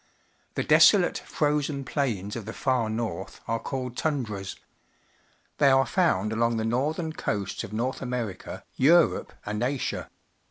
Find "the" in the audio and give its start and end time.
0.55-0.63, 2.45-2.53, 6.57-6.65